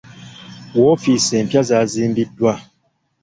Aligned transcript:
Woofiisi 0.79 1.33
empya 1.41 1.61
zaazimbiddwa. 1.69 2.53